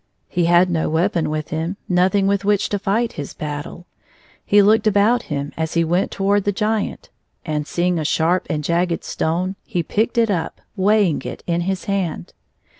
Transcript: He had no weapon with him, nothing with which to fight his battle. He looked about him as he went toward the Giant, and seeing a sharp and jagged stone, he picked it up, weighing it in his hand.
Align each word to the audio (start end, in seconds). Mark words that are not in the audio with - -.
He 0.27 0.45
had 0.45 0.71
no 0.71 0.89
weapon 0.89 1.29
with 1.29 1.49
him, 1.49 1.77
nothing 1.87 2.25
with 2.25 2.43
which 2.43 2.69
to 2.69 2.79
fight 2.79 3.11
his 3.13 3.35
battle. 3.35 3.85
He 4.43 4.63
looked 4.63 4.87
about 4.87 5.21
him 5.29 5.51
as 5.55 5.75
he 5.75 5.83
went 5.83 6.09
toward 6.09 6.43
the 6.43 6.51
Giant, 6.51 7.11
and 7.45 7.67
seeing 7.67 7.99
a 7.99 8.03
sharp 8.03 8.47
and 8.49 8.63
jagged 8.63 9.03
stone, 9.03 9.57
he 9.63 9.83
picked 9.83 10.17
it 10.17 10.31
up, 10.31 10.59
weighing 10.75 11.21
it 11.21 11.43
in 11.45 11.61
his 11.61 11.83
hand. 11.85 12.33